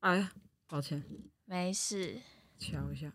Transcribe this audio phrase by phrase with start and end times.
[0.00, 0.30] 哎呀，
[0.68, 1.02] 抱歉，
[1.44, 2.20] 没事，
[2.58, 3.10] 敲一下，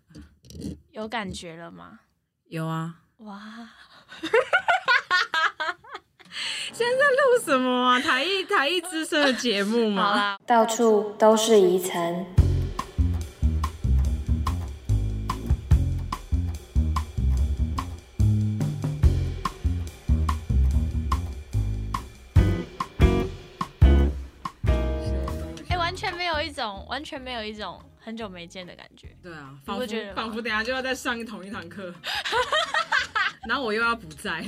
[0.91, 2.01] 有感觉了吗？
[2.45, 2.99] 有啊。
[3.17, 3.69] 哇，
[6.73, 7.99] 现在在录什么啊？
[8.01, 10.03] 台艺台艺之声的节目吗？
[10.11, 12.25] 好啦，到处都是遗尘。
[26.63, 29.07] 种，完全没有一种很久没见的感觉。
[29.21, 29.85] 对啊，仿佛
[30.15, 31.93] 仿佛等下就要再上同一堂课，
[33.47, 34.43] 然后我又要不在。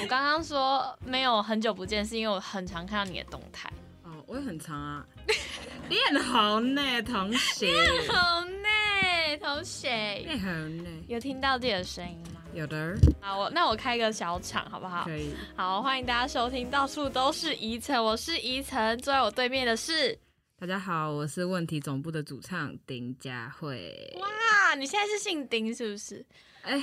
[0.00, 3.70] 我刚刚说没有很久不见，是因为我很常看到你的动态。
[4.02, 5.06] 哦，我也很常啊，
[5.88, 7.72] 练好呢，同学，
[8.08, 9.88] 好呢，同学，
[10.26, 12.40] 练好呢，有听到自己的声音吗？
[12.52, 15.04] 有的好，我那我开个小场好不好？
[15.04, 15.32] 可以。
[15.54, 20.18] 好，欢迎大家收听，到处都是宜晨，我是宜晨，坐在我对面的是，
[20.60, 24.14] 大家好，我是问题总部的主唱丁佳慧。
[24.20, 26.22] 哇，你现在是姓丁是不是？
[26.60, 26.78] 哎，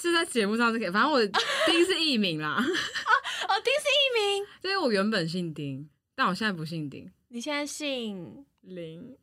[0.00, 1.18] 是在节目上是可以，反正我
[1.66, 7.10] 丁是艺名啦，哦哦，丁是艺名，因为我原本姓丁，但我现在不姓丁。
[7.26, 8.46] 你现在姓。
[8.62, 9.16] 林，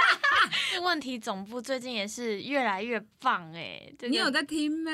[0.82, 4.90] 问题总部最近也是越来越棒哎、这个你有在听吗？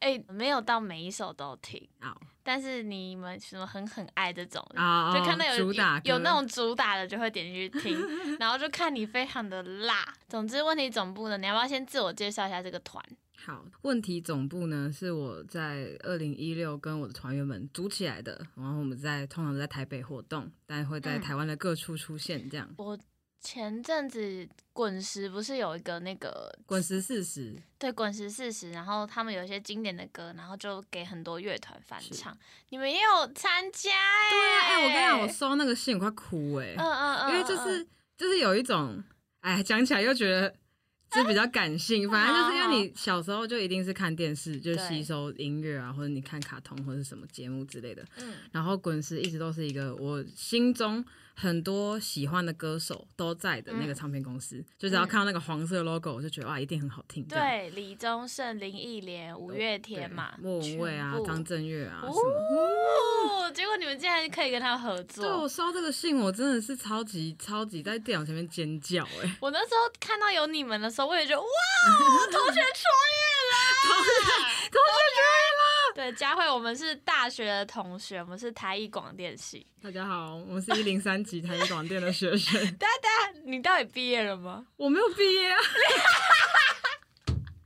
[0.00, 10.12] 哎、没有到每一首都听，哦但是你们什么很很爱这种，啊，就看到有主打有那种主打的就会点进去听，然后就看你非常的辣。
[10.28, 13.02] 总之，问题总部呢，你要不要先自我介绍一下这个团？
[13.44, 22.68] 好，问题总部呢是我在二零一六跟我的团员们组起来的，然后我们在通常在台北活动，但会在嗯台湾的各处出现，这样。
[22.76, 22.96] 我
[23.42, 32.36] 前阵子滚石不是有一个那个滚石四十，对滚石四十，然后他们有一些经典的歌，然后就给很多乐团翻唱，
[32.70, 39.02] 你们也有参加哎、对啊，哎、我跟你讲，我收那个信我快哭哎、嗯嗯嗯，因为就是就是有一种，
[39.40, 40.54] 哎，讲起来又觉得。
[41.14, 48.02] 就比较感性，反正就是因为你小时候就一定是看电视，就吸收音乐啊，或者你看卡通或者什么节目之类的。
[48.16, 51.04] 嗯然后滚石一直都是一个我心中
[51.34, 57.24] 很多喜欢的歌手都在的那个嗯唱片公司，就只要看到那个黄色 logo，我就觉得哇，一定很好听。
[57.24, 63.44] 对，李宗盛、林忆莲、五月天嘛，莫文蔚啊张震岳啊什么。
[63.44, 71.46] 哦，结果你们竟然可以跟他合作对我收到这个信，我真的是超级超级在电脑前面尖叫哎、我那时候看到有你们的时候，我也觉得哇，
[72.30, 73.18] 同学创业
[73.50, 73.54] 了，
[74.70, 75.21] 同学。
[76.02, 79.64] 对，佳慧，我们是大学的同学，我们是台艺广电系。
[79.80, 83.08] 大家好，我是一零三级台艺广电的学生， 大家，
[83.44, 84.66] 你到底毕业了吗？
[84.76, 85.58] 我没有毕业啊。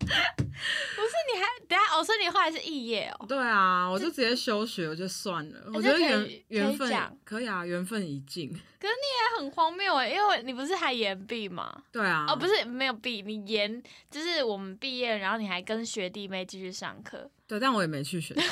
[0.00, 3.24] 不是，你还等一下哦，说你后来是肄业哦。
[3.26, 5.70] 对啊，我就直接休学，我就算了。
[5.72, 6.92] 我觉得缘缘分
[7.24, 8.50] 可以啊，缘分已尽。
[8.78, 11.84] 可是你也很荒谬哎，因为你不是还延毕吗？
[11.91, 17.30] 对啊，哦，不是没有毕，你延就是我们毕业，然后你还跟学弟妹继续上课。
[17.48, 18.42] 对，但我也没去学校。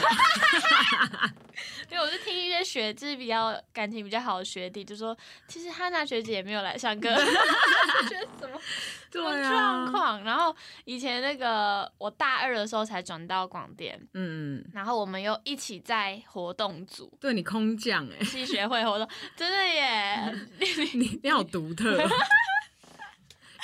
[1.91, 5.17] 因为我是听一些学，就是比较感情比较好的学弟，就说
[5.47, 8.61] 其实哈娜学姐也没有来上课， 就觉得什么
[9.13, 10.25] 什么状况。
[10.25, 10.55] 然后
[10.85, 17.13] 以前那个我大二的时候才转到广电，嗯，嗯，然后我们又一起在活动组。
[17.21, 20.35] 对你空降哎、系学会活动，真的耶！
[20.95, 21.97] 你你好独特。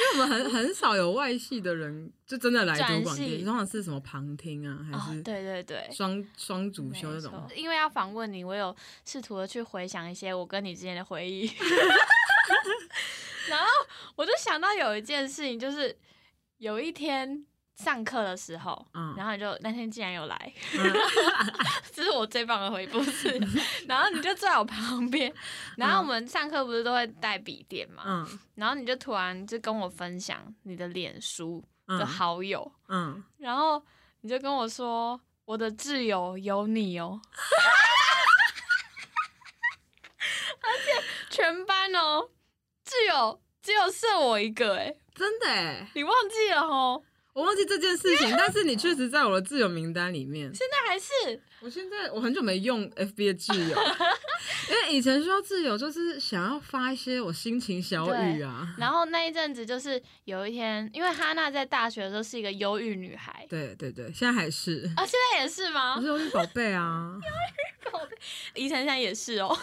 [0.00, 7.48] 因为我们很很少有外系的人，就真的来读广电，通常是什么旁听啊，还哦是，对对对，双双主修那没种。
[7.54, 8.74] 因为要访问你，我有
[9.04, 11.46] 试图的去回想一些我跟你之间的回忆，
[13.48, 13.66] 然后
[14.16, 15.94] 我就想到有一件事情，就是
[16.58, 17.44] 有一天
[17.82, 19.14] 上课的时候，嗯。
[19.16, 20.92] 然后你就那天竟然有来，嗯。
[21.92, 23.28] 这是我最棒的回复是，
[23.88, 25.32] 然后你就坐在我旁边，
[25.76, 28.38] 然后我们上课不是都会带笔电嘛，嗯。
[28.54, 33.82] 然后你就突然就跟我分享你的脸书的嗯好友，嗯，然后
[34.20, 37.20] 你就跟我说我的挚友有你哦，
[40.62, 42.30] 而且全班哦，
[42.84, 47.02] 挚友只有剩我一个哎，真的哎，你忘记了哦？
[47.32, 50.52] 我忘记这件事情，但是你确实在我的挚友名单里面。
[50.54, 53.76] 现在还是我现在我很久没用 FB 的挚友，
[54.68, 58.74] 因为以前需要挚友，就是想要发一些我心情小语啊。
[58.78, 66.00] 然后那一阵子就是有一天，因为哈娜在大学的时候是一个忧郁女孩对对对，现在还是，啊，现在也是吗我？
[66.00, 67.16] 是忧郁宝贝啊。
[68.54, 69.48] 宜晨现在也是哦，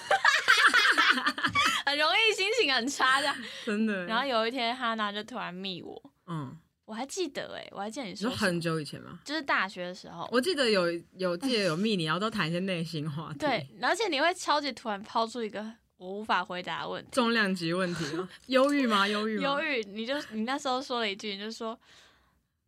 [1.86, 3.34] 很容易心情很差的。
[3.66, 4.06] 真的。
[4.06, 9.20] 然后有一天哈娜就突然密我，嗯，我还记得哎、我还记得你你说很久以前吗？
[9.26, 13.40] 就是大学的时候，我记得有有记得有密你，然后都谈一些内心话题。
[13.40, 15.60] 对，而且你会超级突然抛出一个
[15.98, 17.10] 我无法回答的问题。
[17.12, 18.30] 重量级问题吗？
[18.46, 19.06] 忧郁吗？
[19.06, 19.44] 忧郁吗？
[19.44, 21.78] 忧郁，你就你那时候说了一句，你就说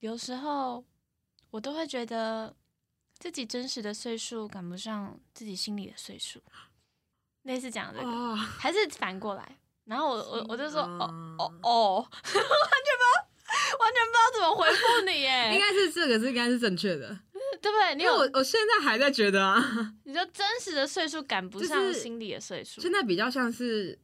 [0.01, 0.83] 有时候
[1.49, 2.53] 我都会觉得
[3.17, 6.41] 自己真实的岁数赶不上自己心里的岁数，
[7.43, 9.57] 类似讲这个，哦，还是反过来？
[9.85, 13.28] 然后我我我就说哦嗯哦哦，完全不
[13.87, 17.07] 全不知道怎么回复你耶， 应该是这个是应该是正确的，
[17.61, 17.95] 对不对？
[17.95, 23.97] 你因为我有我现在还在觉得啊， 你说真实的岁数赶不就是上心理的岁数，现在比较像是，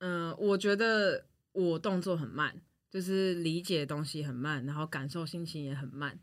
[0.00, 2.54] 嗯、我觉得我动作很慢，
[2.90, 6.18] 就是理解东西很慢，然后感受心情也很慢，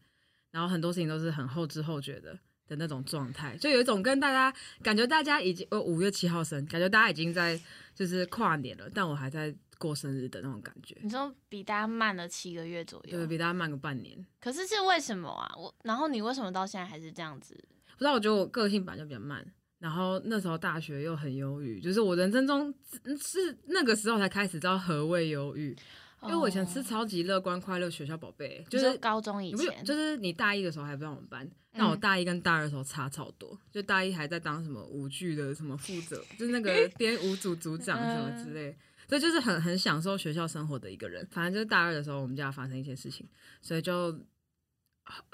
[0.51, 2.37] 然后很多事情都是很后知后觉的
[2.67, 7.59] 的那种状态，就有一种跟大家感觉大家已经呃五月七号生，感觉大家已经在
[7.93, 14.23] 就是跨年了，但我还在过生日的那种感觉，你说比大家慢了七个月左右对，，比大家慢个半年。
[14.39, 15.51] 可是是为什么啊？
[15.57, 17.55] 我然后你为什么到现在还是这样子？
[17.97, 19.43] 不知道，我觉得我个性本来就比较慢，
[19.79, 22.71] 然后那时候大学又很忧郁，就是我人生中
[23.03, 25.75] 是是那个时候才开始知道何谓忧郁，
[26.23, 38.75] 因为我以前是哦超级乐观快乐学校宝贝，就是高中以前，就是你大一的时候还不在我们班，那我嗯大一跟大二的时候差超多，就大一还在当什么舞剧的什么负责，就是那个 编舞组组长什么嗯之类。
[39.07, 41.27] 所以就是很很享受学校生活的一个人。
[41.31, 43.27] 反正就是大二的时候，我们家发生一些事情，
[43.61, 44.17] 所以就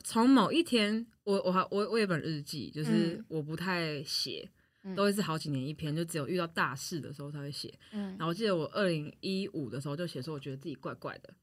[0.04, 4.57] 从某一天，我我还我我有本日记，就是嗯我不太写，嗯
[4.96, 7.74] 都会是好几年一篇，就只有遇到大事的时候才会写。
[7.92, 11.34] 嗯然后我记得我二零一五的时候就写说，我觉得自己怪怪的，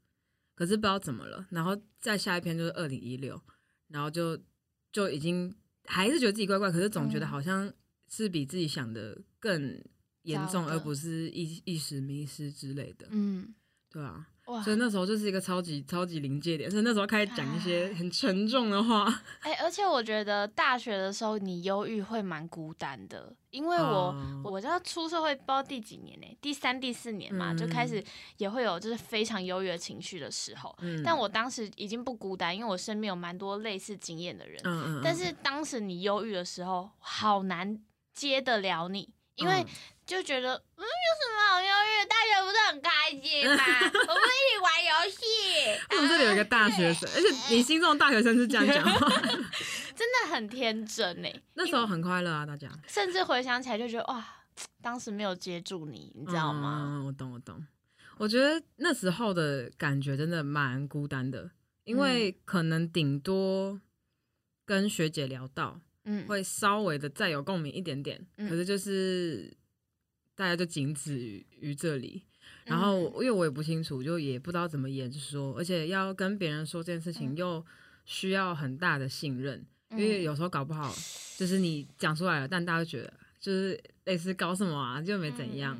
[0.54, 1.46] 可是不知道怎么了。
[1.50, 3.40] 然后再下一篇就是二零一六，
[3.88, 4.38] 然后就
[4.92, 5.54] 就已经
[5.84, 7.72] 还是觉得自己怪怪，可是总觉得嗯好像
[8.08, 9.82] 是比自己想的更
[10.22, 13.06] 严重，而不是一一时迷失之类的。
[13.10, 13.54] 嗯，
[13.90, 19.04] 对啊，哇，所以那时候就是一个超级超级临界点，所以那时候开始讲一些很沉重的话。
[19.40, 28.04] 哎、而且我觉得大学的时候你忧郁会蛮孤单的，因为我、哦我知道出社会不知道第几年呢、第三、第四年嘛，就开始
[28.36, 30.76] 也会有就是非常忧郁的情绪的时候。
[30.80, 34.60] 嗯但我当时已经不孤单，因为我身边有蛮多类似经验的人。
[34.64, 37.80] 嗯嗯，但是当时你忧郁的时候，好难
[38.12, 39.66] 接得了你，因为嗯
[40.06, 42.08] 就觉得嗯，有什么好忧郁？
[42.08, 43.54] 大学不是很开心吗？
[44.08, 45.24] 我们一起玩游戏。
[45.96, 49.08] 我们这里有一个大学生，而且你心中的大学生是这样讲话，
[49.96, 51.28] 真的很天真呢。
[51.54, 52.68] 那时候很快乐啊，大家。
[52.86, 54.24] 甚至回想起来就觉得哇，
[54.82, 56.82] 当时没有接住你，你知道吗？
[57.00, 57.64] 嗯，我懂，我懂。
[58.18, 61.50] 我觉得那时候的感觉真的蛮孤单的，
[61.84, 63.80] 因为嗯可能顶多
[64.64, 69.52] 跟学姐聊到，嗯，会稍微的再有共鸣一点点，嗯可是就是
[70.34, 72.22] 大家就仅止于于这里。
[72.64, 77.66] 然后因为我也不清楚，就也不知道怎么言说，而且要跟别人说这件事情嗯又
[78.04, 79.58] 需要很大的信任，
[79.90, 80.94] 因嗯为有时候搞不好
[81.36, 85.78] 就是你讲出来了，但大家就觉得就是类似搞什么啊，就没怎样。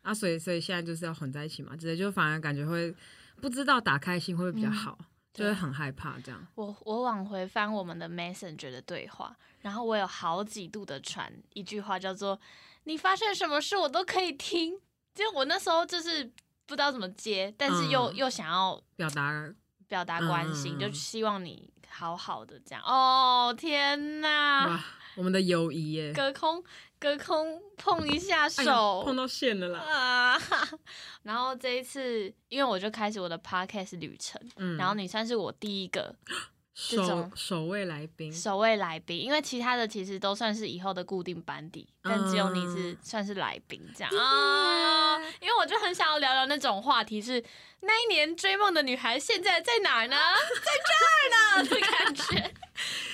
[0.00, 2.94] 啊，所以所以现在就是要混在一起嘛，直接就反而感觉会
[3.40, 4.98] 不知道打开心会不会比较嗯好，
[5.32, 6.46] 就会很害怕这样。
[6.54, 12.40] 我我往回翻我们的 Messenger 的对话，然后我有好几度的传一句话，叫做
[12.84, 14.78] “你发生什么事我都可以听”。
[15.14, 16.24] 就我那时候就是
[16.66, 19.52] 不知道怎么接，但是又、嗯又想要表达
[19.86, 22.82] 表达关心，就希望你好好的这样。
[22.84, 24.82] 哦天哪，
[25.16, 26.64] 我们的友谊耶，隔空
[26.98, 29.80] 隔空碰一下手，碰到线了啦。
[29.80, 30.40] 啊！
[31.24, 36.34] 然后这一次，因为我就开始我的 podcast 旅程，嗯，然后你算是我第一个这
[36.74, 45.18] 首种首位来宾，首位来宾，因为其他的其实都算是以后的固定班底，但只有你是嗯算是来宾这样啊。
[45.40, 47.42] 因为我就很想要聊聊那种话题是，
[47.80, 50.16] 那一年追梦的女孩现在在哪儿呢？
[50.64, 52.54] 在这儿呢 的感觉。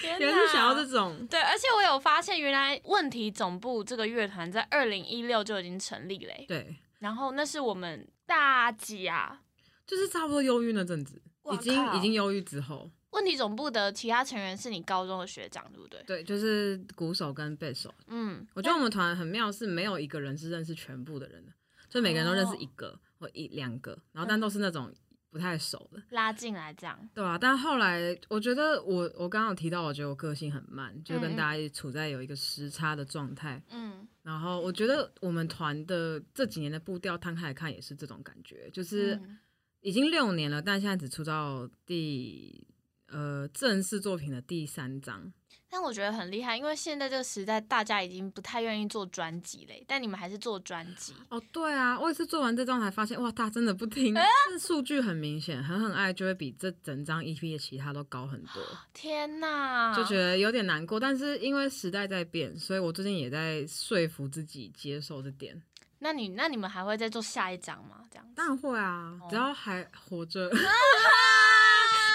[0.01, 9.41] 天 原来是想要这种，对，而且我有发现，原来问题总部这个乐团在二零一六就已经成立嘞、对，然后那是我们大几啊？
[9.85, 11.21] 就是差不多忧郁那阵子，
[11.53, 16.03] 已经已经忧郁之后，问题总部的其他成员是你高中的学长，对不对？
[16.05, 17.93] 对，就是鼓手跟贝手。
[18.07, 21.53] 嗯，我觉得我们团很妙，是没有一个人是认识全部的人的，
[21.89, 24.93] 就每个人都认识一个或一两个，然后但都是那种
[25.31, 26.03] 不太熟的。
[26.11, 27.09] 拉进来这样。
[27.15, 33.63] 对啊，但后来我觉得我我刚刚有提到，我觉得我个性很慢，就跟大家处在有一个时差的状态。
[33.71, 39.39] 嗯然后我觉得我们团的这几年的步调摊开来看，也是这种感觉，就是嗯
[39.81, 42.67] 已经六年了，但现在只出到第
[43.11, 45.33] 呃正式作品的第三张。
[45.71, 51.13] 但我觉得很厉害，因为现在这个时代，大家已经不太愿意做专辑嘞，但你们还是做专辑。
[51.29, 58.63] 哦，对啊，我也是做完这张才发现，哇，大家真的不听，这数据很明显，狠狠爱就会比这整张 EP 的其他都高很多。
[58.95, 65.61] 天哪，就觉得有点难过，但是因为时代在变，所以我最近也在说服自己接受这点。
[65.99, 68.07] 那你那你们还会再做下一章吗？
[68.11, 70.51] 这样子当然会啊，只哦要还活着。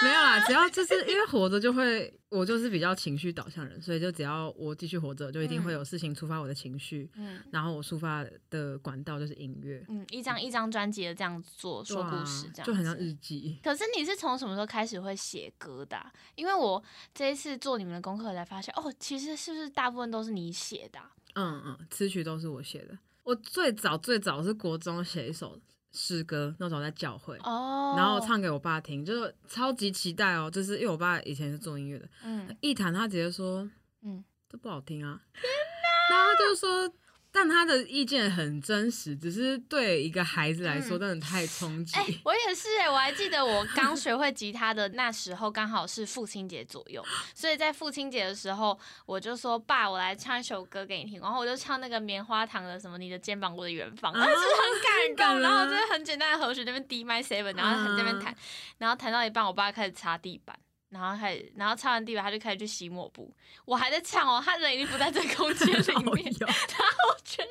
[0.02, 13.58] 没有啦，只要就是因为活着就会，我就是比较情绪导向人，所以就只要我继续活着，就一定会嗯有事情触发我的情绪，嗯然后我抒发的管道就是音乐，嗯，一张一张专辑的这样做说故事，这样就很像日记。
[13.62, 16.82] 可是你是从什么时候开始会写歌的啊、因为我
[17.14, 22.98] 这一次做你们的功课才发现，哦，其实是不是大部分都是你写的啊、嗯嗯，词曲都是我写的。
[23.22, 25.58] 我最早最早是国中写一首
[25.94, 30.50] 诗歌，那时候在教会，哦，然后唱给我爸听，就是超级期待哦。
[30.50, 33.66] 就是因为我爸以前是做音乐的，嗯一弹他直接说，
[34.02, 35.20] 嗯，这不好听啊。
[36.10, 36.92] 然后他就说，
[37.36, 41.00] 但他的意见很真实，只是对一个孩子来说，嗯。
[41.00, 41.96] 真的太冲击。
[41.96, 58.34] 哎、我也是哎、我还记得我刚学会吉他的那时候，刚好是父亲节左右，所以在父亲节的时候，我就说爸，我来唱一首歌给你听，然后我就唱那个棉花糖的什么你的肩膀我的远方，啊 但是很感动，然后我就是很简单的和弦那边 D my seven，然后在那边弹，
[58.78, 60.56] 然后弹到一半，我爸开始擦地板。
[60.94, 63.34] 然后开始，然后擦完地板，他就开始去洗抹布。
[63.64, 65.72] 我还在唱哦，他人已经不在这个空间里
[66.12, 66.32] 面。
[66.40, 66.54] 然后
[67.10, 67.50] 我觉得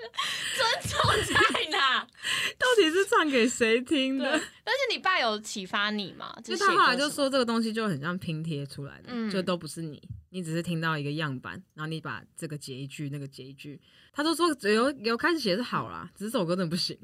[0.56, 2.08] 尊重在哪？
[2.58, 4.32] 到底是唱给谁听，的？
[4.64, 6.34] 但是你爸有启发你吗？
[6.44, 13.82] 就就是他后来就说这个东西就很像拼贴出来的，嗯就都不是你，你只是听到一个样板，然后你把这个截一句，那个截一句。
[14.16, 16.96] 他都说有有开始写是好啦，只是这首歌真的不行。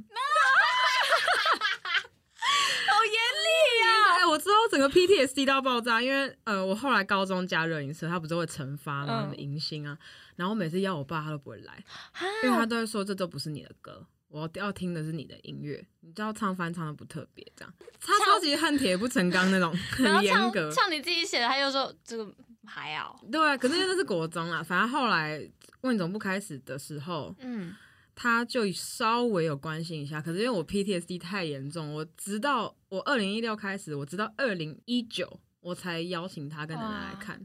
[2.88, 3.50] 好 严厉
[3.84, 9.31] 呀、哎，我知道整个 PTSD 到爆炸，因为呃，我后来高中加热音社，他不是会惩罚吗？
[9.38, 9.98] 迎新啊，
[10.36, 11.74] 然后我每次邀我爸，他都不会来，
[12.13, 14.05] 啊因为他都会说这都不是你的歌。
[14.27, 20.83] 我要听的是你的音乐，你知道唱翻唱的不特别，这样他超级恨铁不成钢那种， 很严格唱。
[20.83, 22.31] 唱你自己写的，他又说这个
[22.63, 23.19] 还好。
[23.31, 25.41] 对啊，可是那是国中啊，反正后来
[25.81, 27.74] 问总部开始的时候，嗯，
[28.21, 30.21] 他就稍微有关心一下。
[30.21, 37.39] 可是因为我 PTSD 太严重，我直到我二零一六开始，我直到二零一九我才邀请他跟奶奶来看。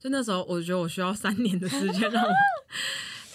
[0.00, 2.30] 就那时候，我觉得我需要三年的时间让我，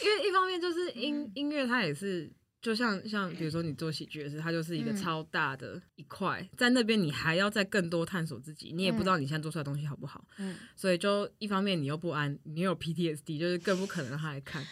[0.03, 2.29] 因为一方面就是音音乐，它也是。
[2.61, 14.63] 就像像比如说你做喜剧也是，它就是一个嗯超大的一块，在那边你还要再更多探索自己，你也不知道你现在做出来的东西好不好，嗯，所以就一方面你又不安，你又有 PTSD，就是更不可能让他来看。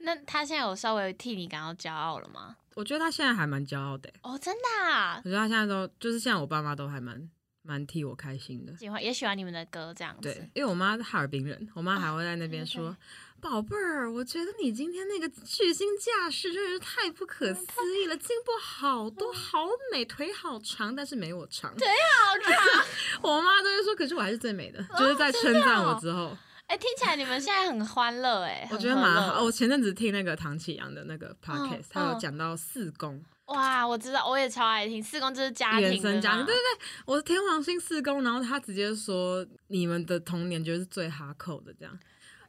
[0.00, 2.56] 那他现在有稍微替你感到骄傲了吗？
[2.74, 7.28] 我觉得他现在还蛮骄傲的欸、哦，真的、啊我，觉得他现在都就是现在我爸妈都还蛮
[7.62, 8.74] 蛮替我开心的。
[8.78, 10.22] 喜欢也喜欢你们的歌这样子。
[10.22, 12.96] 对，因为我妈是哈尔滨人，我妈还会在那边对说
[13.42, 17.62] ：“宝贝儿，我觉得你今天那个巨星架势真是太不可思
[18.00, 22.86] 议了，进步好多，好美，腿好长，但是没我长。”腿，好长。
[23.20, 26.34] 我妈都会说：“可是我还是最美的。”就是在称赞我之后，
[26.70, 29.40] 哎、听起来你们现在很欢乐哎，我觉得蛮好。
[29.40, 33.20] 哦我前阵子听那个唐启阳的那个 podcast，他有嗯讲到四宫。
[33.46, 35.02] 哇，我知道，我也超爱听。
[35.02, 41.98] 四宫就是家原庭的嘛生家庭，对对对，我是天王星四宫，然后他直接说你们的童年就是最哈扣的这样，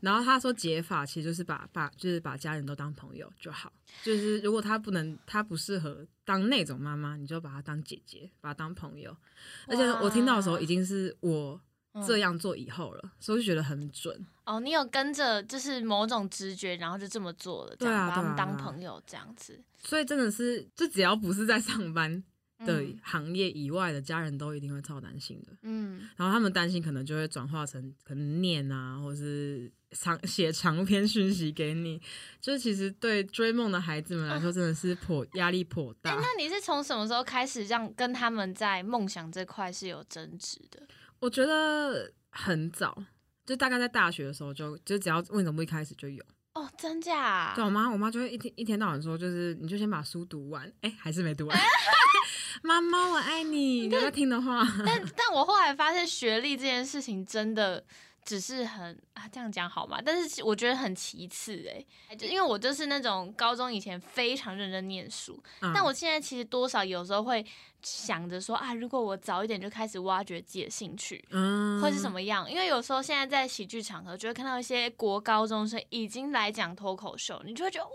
[0.02, 3.74] 然后他说解法其实就是把把就是把家人都当朋友就好，
[4.04, 9.18] 就是如果他不能他不适合当那种妈妈，你就把她当姐姐，把她当朋友，
[9.66, 11.60] 而且我听到的时候已经是我
[12.08, 14.26] 这样做以后了，所以就觉得很准。
[14.46, 19.60] 哦，你有跟着就是某种直觉，然后就这么做了，这样、把他们当朋友这样子。
[19.78, 22.24] 所以真的是，就只要不是在上班
[22.66, 25.54] 的嗯行业以外的家人都一定会超担心的。
[25.64, 32.02] 嗯，然后他们担心可能就会转化成可能念啊，或是长写长篇讯息给你，
[32.40, 36.16] 就是其实对追梦的孩子们来说真的是颇压力颇哎、大。
[36.16, 40.82] 那你是从什么时候开始让跟他们在梦想这块是有争执的？
[41.22, 43.02] 我觉得很早，
[43.46, 46.22] 就大概在大学的时候就就只要问总部一开始就有。
[46.54, 47.54] 哦，真假、啊？
[47.56, 51.58] 对我妈，我妈就会一天一天到晚说，就是你就先把书读完，哎、还是没读完。
[52.64, 54.68] 妈妈，我爱你，你要听的话。
[54.86, 57.84] 但但我后来发现学历这件事情真的
[58.26, 60.02] 只是很啊这样讲好吗？
[60.04, 61.66] 但是我觉得很其次
[62.10, 67.44] 哎、就因为我就是那种高中以前非常认真念书，嗯但我现在其实多少有时候会
[67.84, 71.24] 想着说啊，如果我早一点就开始挖掘自己的兴趣。
[71.32, 72.50] 嗯会是什么样？
[72.50, 77.92] 因为有时候现在在喜剧场合，就会看到一些国高中生已经来讲脱口秀，你就会觉得哇，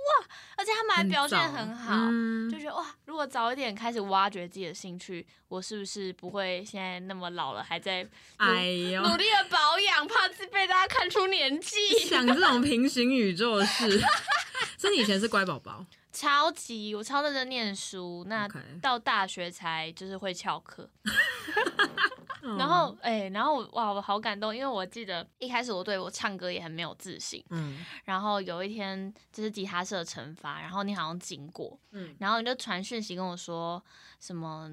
[0.56, 8.06] 而且他们还表现很好，嗯就觉得哇，如果早一点开始挖掘自己的兴趣，我是不是不会现在那么老了，还在
[8.38, 11.98] 哎呦，努力的保养，怕自被大家看出年纪？
[12.06, 14.00] 想这种平行宇宙的事。
[14.78, 15.84] 所以你以前是乖宝宝，
[16.16, 18.48] 超级，我超认真念书，那
[18.80, 20.88] 到大学才就是会翘课。
[22.56, 27.84] 然后哎、然后我哇，我好感动，因为我记得一开始我对我唱歌也很没有自信，嗯。
[28.04, 33.84] 然后有一天就是吉他社惩罚，然后你好像经过，嗯然后你就传讯息跟我说
[34.18, 34.72] 什么，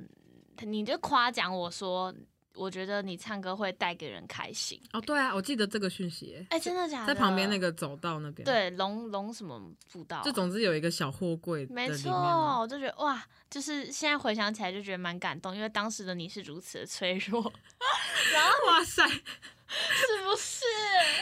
[0.62, 2.14] 你就夸奖我说，
[2.56, 4.80] 我觉得你唱歌会带给人开心。
[4.92, 7.14] 哦，对啊，我记得这个讯息耶，哎、真的假的？
[7.14, 17.42] 在旁边那个走道那边，，对龙龙什么步道啊、就总之有一个小货柜的没错，我就觉得哇，就是现在回想起来就觉得蛮感动，因为当时的你是如此的脆弱，
[18.34, 19.04] 然后哇塞，
[19.96, 20.66] 是不是？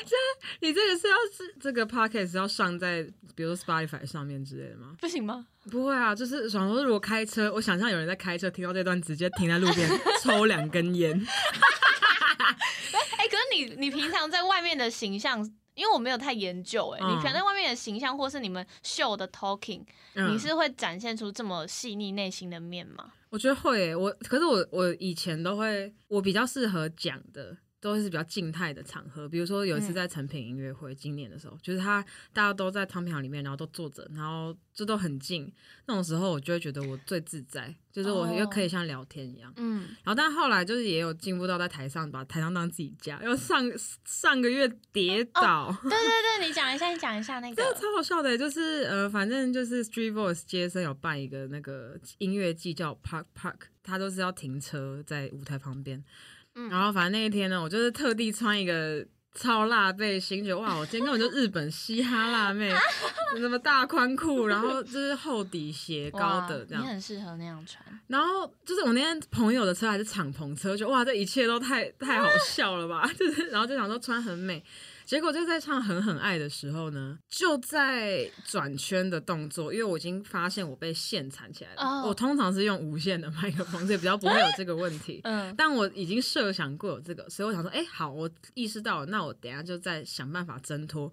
[0.05, 0.15] 这
[0.59, 3.03] 你这个是要是这个 podcast 要上在
[3.35, 4.95] 比如说 Spotify 上面之类的吗？
[4.99, 5.45] 不行吗？
[5.69, 9.89] 不会啊，就是想说如果开车，我想象有人在开车听到这段，直接停在路边
[10.21, 11.11] 抽两根烟。
[13.17, 15.39] 哎、可是你你平常在外面的形象，
[15.75, 19.83] 因为我没有太研究、哎、你嗯平常在外面的形象，或是你们秀的 talking，、
[20.15, 23.11] 嗯你是会展现出这么细腻内心的面吗？
[23.29, 27.55] 我觉得会耶，我可是我我以前都会，我比较适合讲的。
[27.81, 35.51] 都是比较静态的场合，比如说有一次嗯在成品音乐会，今年的时候，就是他大家都在汤品行里面，然后都坐着，然后这都很近，
[35.87, 39.51] 那种时候我就会觉得我最自在，就是我又可以像聊天一样。
[39.57, 43.59] 嗯，然后但后来就是也有进步到在台上把台上当自己家，因为上
[44.05, 56.03] 上个月跌倒，对对对，你讲一下，你讲一下那个 真的超好笑的，就是呃，反正就是 Street Voice 接生有办一个那个音乐季叫 Park Park，他都是要停车在舞台旁边。
[56.55, 62.69] 嗯然后反正那一天呢，我就是特地穿一个超辣背心，觉得哇，我今天根本就日本嘻哈辣妹，
[63.37, 66.87] 什么大宽裤，然后就是厚底鞋高的这样你。
[66.87, 67.81] 很适合那样穿。
[68.07, 73.09] 然后就是我那天朋友的车还是敞篷车，就哇，这一切都太太好笑了吧？
[73.17, 74.61] 就是然后就想说穿很美，
[75.11, 81.81] 结果就在唱《狠狠爱》的时候呢，就在转圈的动作，因为我已经发现我被线缠起来了。
[81.83, 85.19] 哦我通常是用无线的麦克风，所以比较不会有这个问题。
[85.27, 91.11] 嗯，但我已经设想过有这个，所以我想说，哎、好，我意识到了，那我等一下就再想办法挣脱。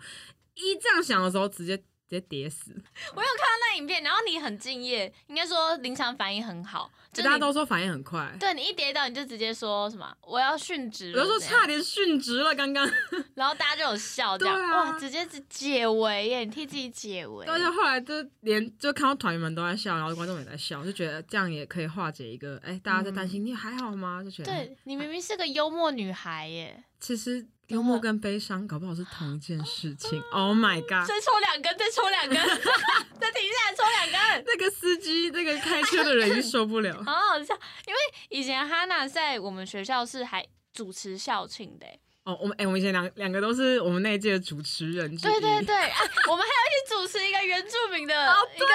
[0.55, 2.73] 一这样想的时候，直接直接跌死。
[3.15, 12.88] 我有看到那影片，然后你很敬业，应该说临场反应很好，就大家都说反应很快，对你一跌倒你就直接说什么我要殉职了，我就说差点殉职了，刚刚。
[13.35, 17.47] 然后大家就有笑，这样、啊哇，直接是解围耶，你替自己解围。
[17.47, 24.23] 而且后来就连就看到团员们都在笑，然后观众也在笑，就觉得这样也可以化解一个，哎、大家在担心、你还好吗？
[24.25, 30.18] 就觉得，对你明明是个幽默女孩耶，其实幽默跟悲伤搞不好是同一件事情。
[30.33, 31.07] Oh my god！
[31.07, 32.37] 再抽两根，再抽两根，
[33.20, 34.44] 再停下来抽两根。
[34.46, 36.94] 那个司机，那个开车的人就受不了。
[37.04, 37.54] 好好笑，
[37.87, 38.00] 因为
[38.31, 45.14] 以前哈娜在我们学校是还主持校庆的耶，哦，我们哎、我们以前两两个都是我们那一届的主持人。
[45.18, 46.00] 对对对，啊，
[46.31, 48.14] 我们还要一起主持一个原住民的
[48.57, 48.66] 一个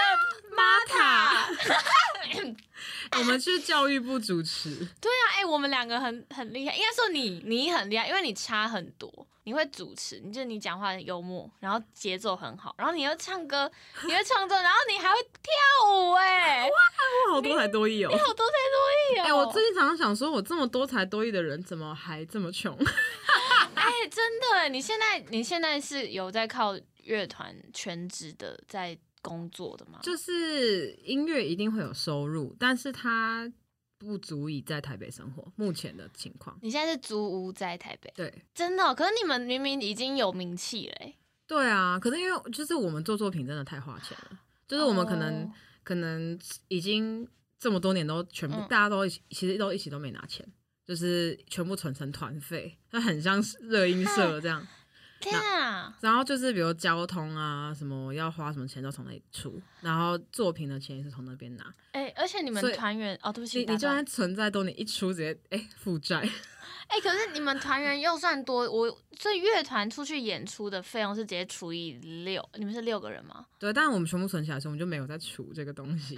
[0.55, 1.49] 玛塔。
[3.17, 4.75] 我们是教育部主持。
[5.01, 9.27] 对啊，哎、我们两个很很厉害，应该说你你很厉害，因为你差很多。
[9.45, 13.69] 你会主持，你就你讲话很幽默，然后节奏很好，然后你又唱歌，
[14.05, 16.69] 你会唱歌，然后你还会跳舞、哎，哇，
[17.27, 18.09] 我好多才多艺哦！
[18.09, 18.79] 你好多才多
[19.11, 19.23] 艺哦！
[19.25, 22.73] 哎、我最近常常想说，我这么多才多艺的人，怎么还这么穷？
[23.75, 29.99] 哎、真的耶，你现在你现在是有在靠乐团全职的在工作的吗？
[30.03, 33.51] 就是音乐一定会有收入，但是它
[33.97, 35.51] 不足以在台北生活。
[35.55, 41.15] 目前的情况，你现在是租屋在台北，对真的哦、可是你们明明已经有名气了、哎
[41.47, 41.99] 对啊。
[41.99, 45.51] 可是因为就是我们做作品真的太花钱了，就是我们可能、哦
[45.83, 47.27] 可能已经
[47.59, 50.47] 这么多年都全部、嗯大家都一起，其实都一起都没拿钱。
[50.85, 54.67] 就是全部存成团费，那很像是热音社这样。
[55.23, 55.95] 天啊！
[56.01, 61.73] 然后就是比如交通啊，什么要花什么钱都从那里出，然后作品的钱也是从那边拿。
[61.93, 66.27] 哎、而且你们团员哦，对不起，你你就算存在多你，一出直接哎负债。
[66.87, 71.93] 哎、可是你们团员又算多， 我所以乐团出去演出的费用是直接除以
[72.25, 73.45] 六，你们是六个人吗？
[73.57, 76.15] 对，但是我们全部存起来的时候，我们就没有再除这个东西，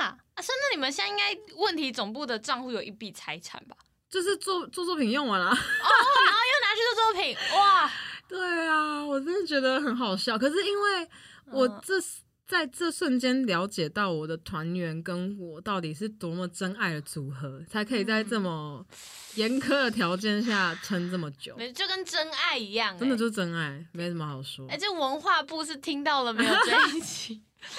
[0.00, 3.76] 啊，啊，所以那你们现在应该问题总部的账户有一笔财产吧？
[4.08, 5.46] 就是做做作品用完了。
[5.52, 7.90] 哦，然后又拿去做作品，哇！
[8.28, 10.38] 对啊，我真的觉得很好笑。
[10.38, 11.08] 可是因为
[11.50, 11.94] 我嗯这、
[12.46, 18.86] 在这瞬间了解到我的团员跟我到底是多么真爱的组合，才可以在这么
[19.34, 21.54] 严苛的条件下撑这么久。
[21.56, 24.76] 没就跟真爱一样、欸，真的就是真爱，没什么好说哎、。
[24.76, 27.42] 这文化部是听到了没有这一集？
[27.68, 27.76] 但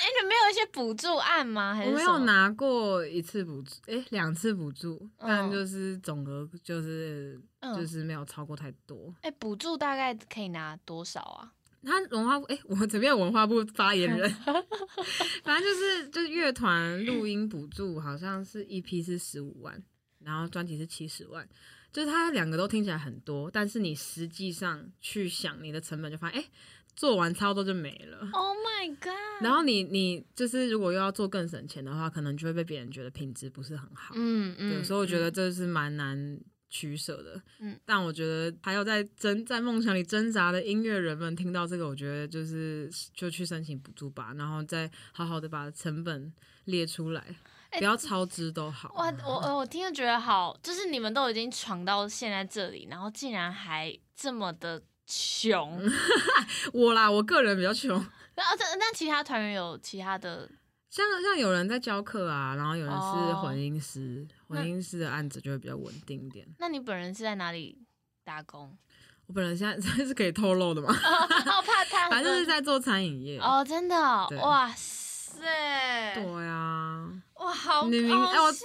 [0.00, 1.74] 哎、你没有一些补助案吗？
[1.74, 1.96] 还我是我？
[1.96, 9.14] 没有拿过一次补助，哎、两次补助，但嗯就是总额就是、嗯就是没有超过太多。
[9.22, 11.52] 哎、补助大概可以拿多少啊？
[11.84, 14.30] 他文化部，哎、我这边有文化部发言人，
[15.42, 19.82] 反正就是就是乐团录音补助好像是一批是十五万，
[20.20, 21.48] 然后专辑是七十万，
[21.92, 26.50] 就是他两个都听起来很多，但是你实际上去想你的成本，就发现哎、诶
[26.94, 28.18] 做完差不多就没了。
[28.32, 29.42] Oh my god！
[29.42, 34.14] 然后你你就是如果又要做更省钱的话，可能就会被别人觉得品质不是很好。
[34.16, 36.38] 嗯嗯，对，所以我觉得嗯这是蛮难
[36.70, 37.42] 取舍的。
[37.58, 46.32] 嗯，但我觉得还有在挣在梦想里挣扎的音乐人们听到这个，我觉得就是就去申请补助吧，然后再好好的把成本
[46.66, 47.34] 列出来，
[47.70, 48.92] 哎不要超支都好。
[48.94, 54.80] 哇，我我我听着觉得好，就是你们都已经闯到现在这里，然后竟然还这么的
[55.14, 55.90] 穷。
[56.72, 57.90] 我啦，我个人比较穷，
[58.34, 60.48] 然后这那其他团员有其他的
[60.88, 66.46] 像像有人在教课啊，然后有人是哦混音师，那混音师的案子就会比较稳定一点。
[66.58, 67.78] 那你本人是在哪里
[68.24, 68.76] 打工？
[69.26, 70.88] 我本人现在这 是可以透露的吗？
[70.92, 73.38] 哦，怕他 反正就是在做餐饮业。
[73.38, 75.01] 哦，真的哦对哇塞，
[75.40, 78.58] 对啊，哇，好你明哎，我超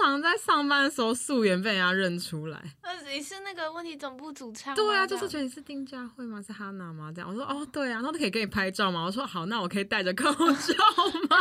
[0.00, 2.62] 常在上班的时候素颜被人家认出来。
[2.82, 4.76] 呃，你是那个问题总部主唱吗？
[4.76, 6.42] 对啊，就是觉得你是丁佳慧吗？
[6.42, 7.12] 是哈娜吗？
[7.14, 9.04] 这样我说哦，对啊，然后他可以给你拍照吗？
[9.04, 10.56] 我说好，那我可以带着口罩吗？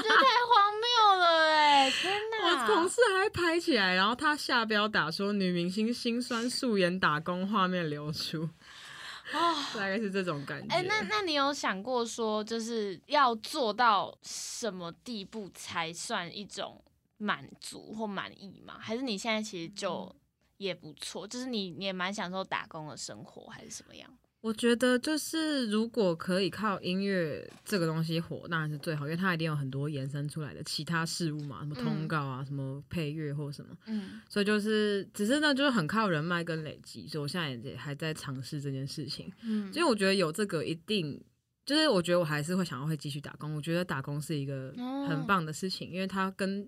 [0.01, 1.91] 这太荒谬了哎！
[1.91, 8.49] 天哪，我同事还拍起来，然后他下标打说女明星心酸素颜打工画面流出，哦。
[9.31, 10.75] 大概是这种感觉。
[10.75, 16.83] 哎、那那你有想过说，就是要做到什么地步才算一种
[17.17, 18.77] 满足或满意吗？
[18.79, 20.15] 还是你现在其实就嗯
[20.57, 24.09] 也不错，就是你你也蛮享受打工的生活，还是什么样？
[24.47, 33.75] 我觉得就是如果可以靠音乐这个东西火，当然是最好，因为它一定有很多延伸出来的其他事物嘛，什么通告啊，什么配乐或什么。
[33.87, 39.29] 嗯所以就是，只是呢，就是很靠人脉跟累积，所以我现在也还在尝试这件事情。
[39.43, 41.21] 嗯所以我觉得有这个一定，
[41.65, 43.53] 就是我觉得我还是会想要会继续打工。
[43.53, 46.65] 我觉得打工是一个哦很棒的事情，因为它跟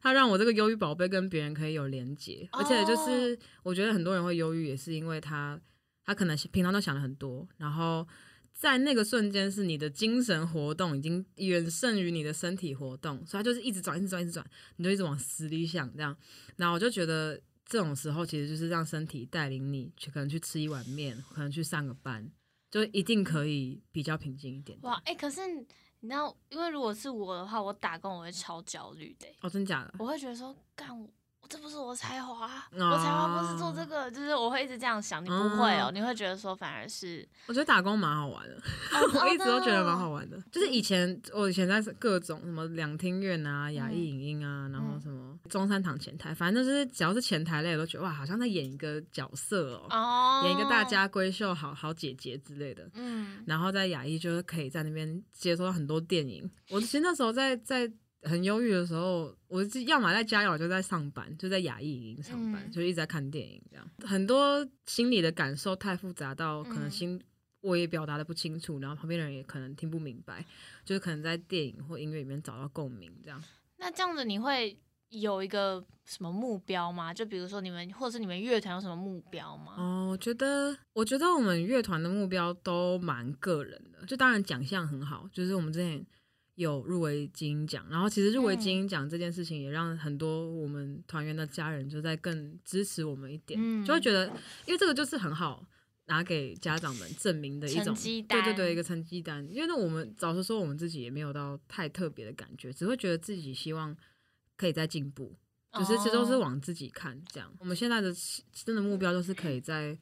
[0.00, 5.60] 它让我这个忧郁宝贝跟别人可以有连接，而且就是我觉得很多人会忧郁，也是因为他
[6.06, 8.06] 他可能平常都想的很多，然后。
[8.58, 14.42] 在那个瞬间，是你的精神活动已经远胜于你的身体活动，所以他就是一直转，一直转，一直转，
[14.76, 16.16] 你就一直往死里想这样。
[16.56, 22.26] 然后我就觉得这种时候其实就是让身体带领你去，可能去吃一碗面，可能去上个班，
[22.70, 24.78] 就一定可以比较平静一点。
[24.80, 25.46] 哇，哎、可是
[26.00, 29.94] 你知道，因为如果是我的话，我打工我会超焦虑的欸、哦，真假的？
[29.98, 30.98] 我会觉得说，干。
[30.98, 31.06] 我
[31.48, 35.24] 这不是我才华，哦我才华不是做这个，就是我会一直这样想。
[35.24, 40.28] 你不会哦，你会觉得说反而是，我觉得打工蛮好玩的，哦 我一直都觉得蛮好玩。
[40.28, 40.36] 的。
[40.50, 52.88] 就是以前我以前在各种什么两厅院啊、雅艺影音啊，然后什么中山堂前台，反正就是只要是前台类，我都觉得哇，好像在演一个角色哦，哦，演一个大，家闺秀好好姐姐之类的。
[52.94, 56.48] 嗯，然后在雅艺就是可以在那边接收到很多电影。
[56.70, 57.90] 我其实那时候在在
[58.28, 63.90] 很忧郁的时候，我是要么在家，要么就在上班，就在雅艺影音上班，嗯就一直在看电影这样。
[64.00, 67.22] 很多心里的感受太复杂到可能嗯心。
[67.62, 70.44] 我也表达的不清楚，然后旁边的人也可能听不明白，
[70.84, 73.42] 就是可能在电影或音乐里面找到共鸣，这样。
[73.78, 77.12] 那这样子你会有一个什么目标吗？
[77.12, 79.74] 就比如说你们，或者是你们乐团有什么目标吗？
[79.78, 86.06] 哦，我觉得，我觉得我们乐团的目标都蛮个人的，就当然奖项很好，就是我们之前
[86.56, 94.26] 有入围金鹰奖，然后其实入围金鹰奖这件事情也让很多我们团员的家人就在更支持我们一点，嗯就会觉得，
[94.66, 95.64] 因为这个就是很好
[96.06, 99.46] 拿给家长们证明的一种成绩单对对对，一个成绩单。
[99.52, 103.94] 因为那我们老实说，我们自己也没有到太特别的感觉，只会觉得自己希望
[104.56, 105.36] 可以再进步，
[105.74, 107.52] 就是其实都是哦往自己看这样。
[107.58, 108.10] 我们现在的
[108.52, 109.98] 真的目标就是可以在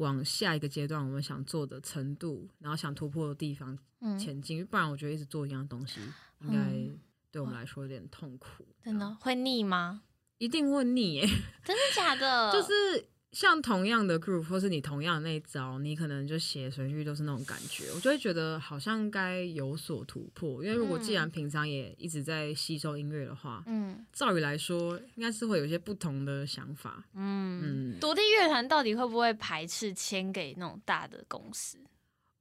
[0.00, 4.66] 往下一个阶段我们想做的程度，然后想突破的地方嗯，前进。
[4.66, 6.00] 不然我觉得一直做一样东西，
[6.42, 6.98] 应该嗯
[7.30, 8.66] 对我们来说有点痛苦。
[8.82, 10.02] 真的会腻吗？
[10.38, 11.26] 一定会腻耶、
[11.64, 12.50] 真的假的？
[12.52, 12.72] 就是
[13.32, 20.64] 像同样的 group 或是你同样的那一招，你可能就写顺序都是那种感觉，我就会觉得好像该有所突破。
[20.64, 27.04] 因为如果既然嗯平常也一直在吸收音乐的话，嗯照理来说应该是会有一些不同的想法。
[27.14, 31.78] 嗯，嗯，独立乐团到底会不会排斥签给那种大的公司？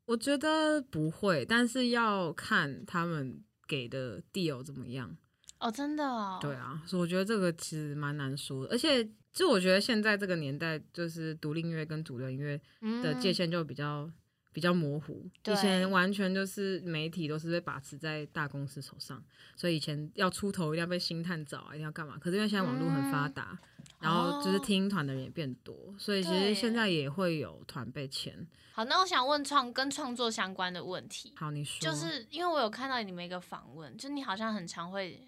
[0.05, 5.15] 我觉得不会，但是要看他们给的 deal 怎么样。
[5.59, 9.07] 哦，真的哦，对啊，所以我觉得这个其实蛮难说的，而且
[9.39, 14.11] 就我觉得现在这个年代，就是独立音乐跟主流音乐嗯的界限就比较、
[14.51, 15.25] 比较模糊。
[15.45, 19.23] 以前完全就是媒体都是被把持在大公司手上，
[19.55, 22.17] 所以以前要出头一定要被星探找啊，一定要干嘛？
[22.19, 23.57] 可是因为现在网络很发达，
[24.01, 28.45] 然后就是哦听团的人也变多，所以其实现在也会有团被签。
[28.73, 35.25] 好，那我想问创跟创作相关的问题，好，你说就是因为我有看到你们一个访问，就你好像很常会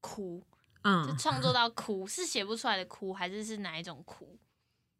[0.00, 0.44] 哭，
[0.84, 4.38] 嗯就，创作到哭，是写不出来的哭，还是是哪一种哭？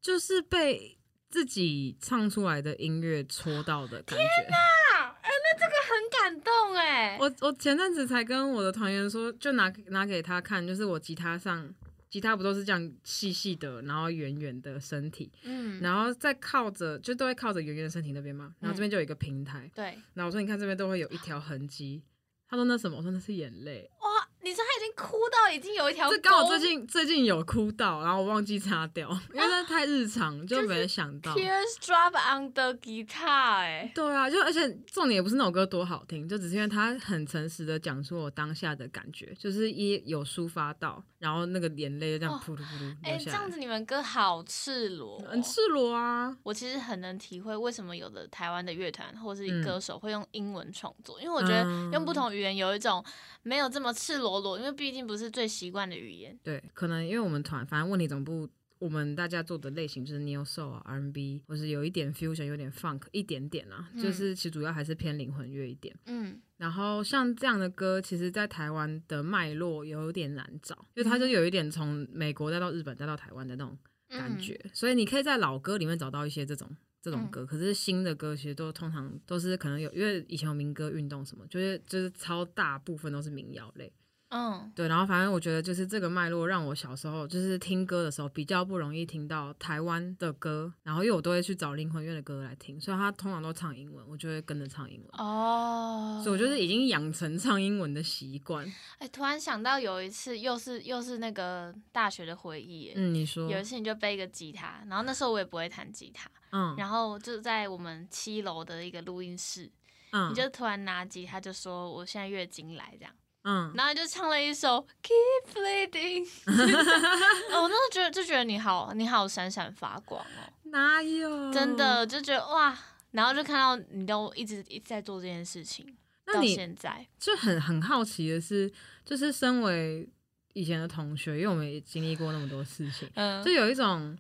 [0.03, 0.99] 就是被
[1.31, 4.25] 自己唱出来的音乐戳到的感觉。
[4.25, 7.16] 啊，哎、那这个很感动哎。
[7.18, 11.75] 我我前阵子才跟我的团员说，就拿拿给他看，就是我吉他上，
[12.11, 22.03] 吉他不都是这样细细的，然后圆圆的身体，嗯，然后再靠着，就都会靠着圆圆的身体那边嘛，然后这边就有一个平台，对，然后我说你看这边都会有一条痕迹，
[22.49, 22.97] 他说那什么？
[22.97, 23.90] 我说那是眼泪。
[24.01, 31.35] 哇，你说他已经哭到已经有一条沟，这刚好最近最近有哭到，然后我忘记擦掉， 因为那太日常，就没想到。
[31.35, 46.37] tears drop on the guitar，哎，对啊，就而且重点也不是那首歌多好听，就只是因为他很诚实的讲出我当下的感觉，就是一有抒发到，然后那个眼泪就这样哦噗噜噗噜哎、这样子你们歌好赤裸哦、很赤裸啊。
[46.42, 51.90] 我其实很能体会为什么有的台湾的乐团或是嗯歌手会用英文创作，因为我觉得嗯。
[51.94, 53.05] 用不同语言有一种
[53.42, 56.38] 没有这么赤裸裸，因为毕竟不是最习惯的语言。
[56.42, 58.48] 对，可能因为我们团，反正问题总部。
[58.80, 65.94] 我们大家做的类型就是 neo soul 啊、R&B，或是有一点 fusion，有点 funk，一点点啊，嗯就是其实主要还是偏灵魂乐一点。
[66.04, 76.68] 嗯然后像这样的歌，其实，在台湾的脉络有点难找，因为它就有一点从美国再到日本再到台湾的那种感觉，所以你可以在老歌里面找到一些这种
[77.00, 83.90] 这种歌，可是新的歌其实都通常都是可能有，因为以前有民歌运动什么，就是就是超大部分都是民谣类，
[84.37, 95.09] 嗯对，然后反正我觉得就是这个脉络让我小时候就是听歌的时候比较不容易听到台湾的歌，然后因为我都会去找灵魂乐的歌来听，所以他通常都唱英文，我就会跟着唱英文。
[95.12, 98.66] 哦，所以我就是已经养成唱英文的习惯。
[98.99, 102.92] 哎、突然想到有一次又是又是那个大学的回忆。
[102.97, 109.70] 嗯，你说，有一次你就背一个吉他，然后那时候我也不会弹吉他，嗯，然后就在我们七楼的一个录音室，
[110.11, 116.26] 嗯，你就突然拿吉他就说我现在月经来这样，嗯，然后就唱了一首 Keep Bleeding，
[117.52, 121.52] 哦我那时候觉得就觉得你好你好闪闪发光哦，哪有？
[121.52, 122.76] 真的就觉得哇，
[123.12, 125.87] 然后就看到你都一直一直在做这件事情，
[126.26, 128.72] 那你现在，就很很好奇的是，
[129.04, 130.09] 就是身为
[130.54, 134.16] 以前的同学，因为我们也经历过那么多事情，嗯就有一种，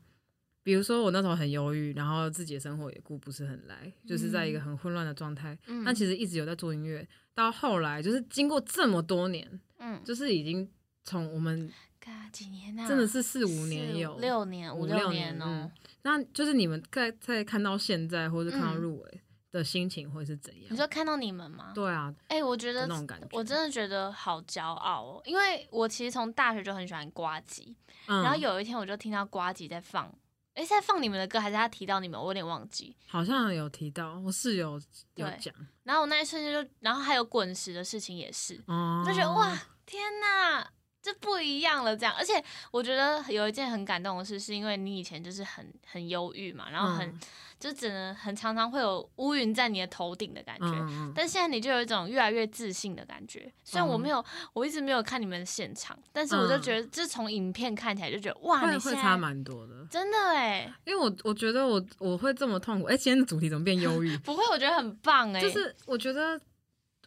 [0.62, 5.56] 比如说我那时候很忧郁，然后自己的生活也顾不是很来，就是在一个很混乱的状态。
[5.66, 10.70] 嗯但其实一直有在做音乐，到后来就是经过这么多年，嗯，就是已经
[11.02, 18.76] 从我们嘎几年啊，真的是四五年有六年五五六年哦嗯，那就是你们在在看到现在，或者看到嗯。
[18.76, 19.20] 入围
[19.50, 20.66] 的心情会是怎样？
[20.70, 21.70] 你说看到你们吗？
[21.74, 30.12] 对啊，哎、我觉得那种感觉我真的觉得好骄傲哦，因为我其实从大学就很喜欢瓜吉，嗯，然后有一天我就听到瓜吉在放，
[30.54, 32.96] 哎、在放你们的歌，还是他提到你们，我有点忘记。
[33.06, 34.80] 好像有提到，我室友
[35.16, 39.52] 有讲，然后我那一瞬间就，然后还有滚石的事情也是，哦，就觉得哇，
[39.84, 40.66] 天哪，
[41.02, 42.14] 这不一样了这样。
[42.16, 47.20] 而且我觉得有一件很感动的事，是因为你以前就是很很忧郁嘛，然后很、嗯
[47.64, 51.12] 就只能很常常会有乌云在你的头顶的感觉。
[51.14, 53.50] 但现在你就有一种越来越自信的感觉。
[53.62, 54.22] 虽然我嗯没有，
[54.52, 64.14] 我一直没有看你们的现场，但是我就嗯觉得，就从影片看起来就觉得，哇，你会差蛮多的，真的哎，因为我我觉得我我会这么痛苦，哎、今天的主题怎么变忧郁？
[64.20, 66.38] 不会，我觉得很棒哎，就是我觉得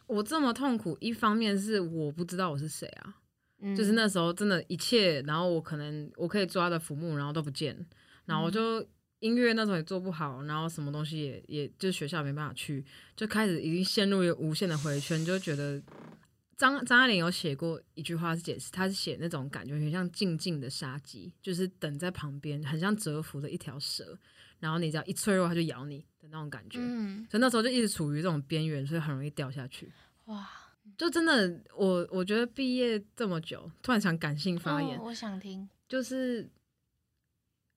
[0.08, 3.14] 我这么痛苦，一方面是我不知道我是谁啊，
[3.60, 7.86] 嗯就是那时候真的一切，然后我可能我可以抓的浮木，然后都不见，
[8.24, 8.84] 然后我就
[9.20, 12.84] 音乐那时候也做不好，然后什么东西也也就学校没办法去，
[13.16, 15.82] 就开始已经陷入一个无限的回圈，就觉得
[16.56, 24.18] 张张爱玲有写过一句话是解释，她是写那种感觉很像静静的杀鸡，就是等在旁边，很像蛰伏的一条蛇，
[24.60, 26.78] 然后你只要一脆弱，它就咬你的那种感觉。
[26.80, 29.92] 嗯，所以那时候就一直处于这种边缘，所以很容易掉下去。
[30.26, 30.48] 哇，
[30.96, 36.48] 就真的，我我觉得毕业这么久，突然想感性发言，哦我想听，就是，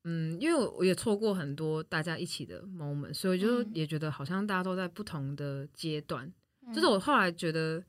[0.03, 6.25] 嗯，因为我我也错过很多大家一起的 moment，所以我就嗯也觉得好像大家都在不同的阶段。
[6.65, 7.83] 嗯就是我后来觉得，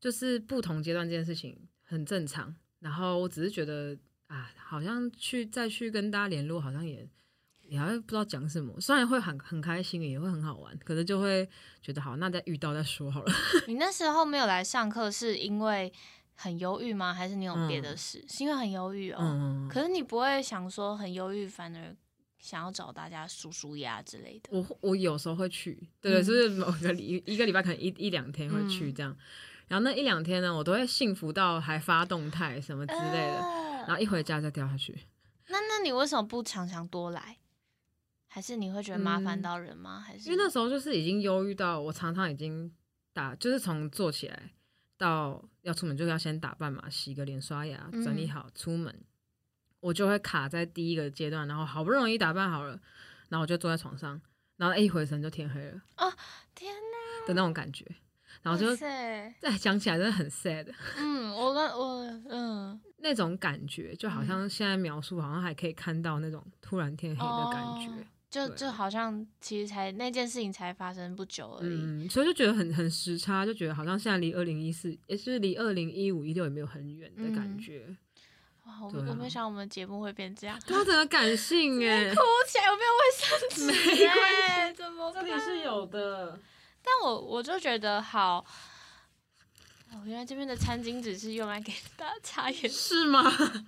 [0.00, 2.54] 就是不同阶段这件事情很正常。
[2.78, 7.08] 然后我只是觉得啊，好像去再去跟大家联络，好像也
[7.62, 8.78] 也好像不知道讲什么。
[8.80, 11.48] 虽然会很很开心，也会很好玩，可是就会
[11.80, 13.32] 觉得好，那再遇到再说好了。
[13.66, 15.92] 你那时候没有来上课，是因为
[16.34, 17.12] 很忧郁吗？
[17.12, 18.24] 还是你有别的嗯事？
[18.28, 19.18] 是因为很忧郁哦。
[19.20, 21.96] 嗯，可是你不会想说很忧郁，反而
[22.38, 24.48] 想要找大家舒舒压之类的。
[24.50, 29.16] 我我有时候会去，对对，嗯就是某个礼一个礼拜可能一一两天会去嗯这样。
[29.68, 33.00] 然后那一两天呢，我都会幸福到还发动态什么之类
[33.32, 34.92] 的，呃然后一回家再掉下去。
[35.48, 37.38] 那那你为什么不常常多来？
[38.28, 40.00] 还是你会觉得麻烦嗯到人吗？
[40.00, 42.72] 还是因为那时候就是已经忧郁到我常常已经
[43.12, 44.50] 打，就是从坐起来
[44.96, 48.94] 到要出门就要先打扮嘛，洗个脸、刷牙，嗯整理好出门，
[49.80, 52.78] 我就会卡在第一个阶段，然后好不容易打扮好了，
[53.28, 54.20] 然后我就坐在床上，
[54.56, 55.80] 然后一回神就天黑了
[56.54, 57.86] 天哪，的那种感觉，
[58.42, 62.80] 然后就哇塞，再讲起来真的很 sad， 嗯，我跟我嗯。
[63.04, 67.88] 那种感觉就好像现在描述，好像还可以看到那种突然天黑的感觉。
[67.88, 71.82] 哦就就好像其实才那件事情才发生不久而已。
[71.82, 77.94] 嗯，所以就觉得很很时差，就觉得好像现在离二零一四，也是离二零一五一六也没有很远的感嗯觉。
[78.64, 83.66] 哇，我我没想我们节目会变这样，对啊，整个感性 哎，哭起来有没有卫生纸？
[84.00, 85.12] 没哎，怎么？
[85.12, 86.40] 这里是有的。
[86.82, 88.38] 但我我就觉得好，
[89.92, 93.22] 哦，原来这边的餐巾纸是用来给大家擦眼是吗？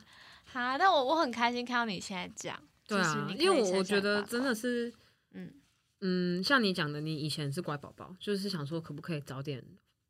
[0.51, 2.59] 哈，但我我很开心看到你现在这样。
[2.87, 4.93] 对啊因为我我觉得真的是，
[5.33, 5.53] 嗯
[6.01, 9.65] 嗯，像你讲的，你以前是乖宝宝，就是想说可不可以早点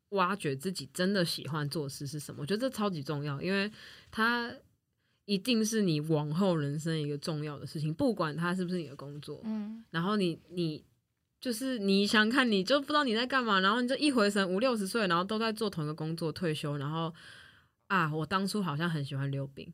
[0.09, 2.41] 挖掘自己真的喜欢做事是什么？
[2.41, 3.71] 我觉得这超级重要，因为
[4.11, 4.53] 它
[5.25, 9.41] 一定是你往后人生一个重要的事情，不管它是不是你的工作。
[9.45, 10.83] 嗯然后你你
[11.39, 17.13] 就是你想看，你就不知道你在干嘛，然后你就一回神五六十岁，然后都在做同一个工作，退休，然后
[17.87, 19.71] 啊，我当初好像很喜欢溜冰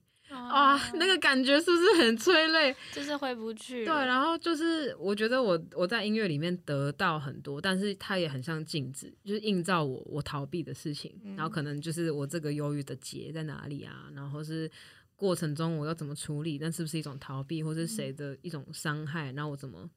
[0.49, 2.75] 啊，那个感觉是不是很催泪？
[2.91, 14.69] 就是回不去对，然后就是我觉得我我在音乐里面得到很多，但是它也很像镜子，就是映照我我逃避的事情，然后可能就是我这个忧郁的结在哪里啊，然后是
[15.15, 19.89] 过程中我要怎么处理，那是不是一种逃避，或是谁的一种伤害，然后我怎么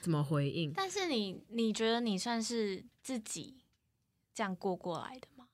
[0.00, 0.72] 怎么回应？
[0.74, 3.56] 但是你你觉得你算是自己
[4.32, 5.46] 这样过过来的吗？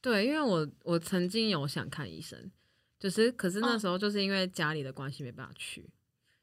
[0.00, 2.50] 对，因为我我曾经有想看医生，
[2.98, 5.88] 就是可是那哦时候就是因为家里的关系没办法去，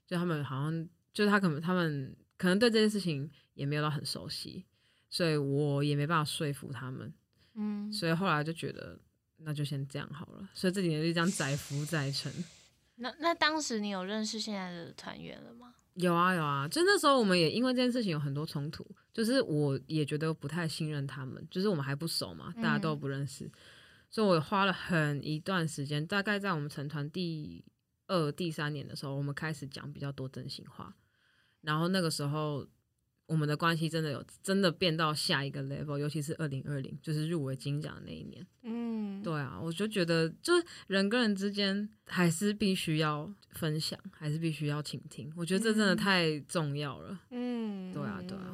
[0.07, 4.65] 就他们好像就是他可能他们可能对这件事情也没有到很熟悉，
[5.09, 7.13] 所以我也没办法说服他们，
[7.55, 8.99] 嗯，所以后来就觉得
[9.37, 12.31] 那就先这样好了，所以这几年就这样载浮载沉。
[12.97, 15.73] 那那当时你有认识现在的团员了吗？
[15.95, 23.51] 有啊有啊，就那时候我们也因为这件事情有很多冲突，就是我也觉得不太信任他们，就是我们还不熟嘛，大家都嗯不认识，
[24.13, 27.65] 所以我花了很一段时间，大概在我们成团第
[28.05, 30.95] 二、第三年的时候，我们开始讲比较多真心话，
[31.61, 32.67] 然后那个时候
[33.25, 38.45] 我们的关系真的有真的变到下一个 level，尤其是二零二零，就是入围金奖的那一年。
[38.61, 45.33] 嗯，对啊，我就觉得，就是人跟人之间还是必须要分享，还是必须要倾听。
[45.35, 47.19] 我觉得这真的嗯太重要了。
[47.31, 48.52] 嗯，对啊对啊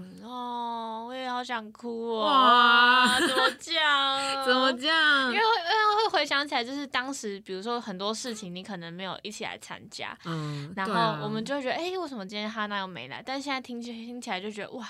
[1.40, 4.46] 好想哭哦，哇怎么讲？
[4.46, 5.40] 怎么这样 因为？
[5.40, 13.24] 会因为会回想起来，就是当时比如说很多事情你可能没有一起来参加，嗯，然后我们就会觉得，哎、为什么今天哈娜又没来？
[13.26, 14.86] 但现在听起听起来就觉得，哇，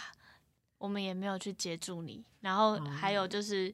[0.80, 2.26] 我们也没有去接住你。
[2.42, 3.72] 然后还有就是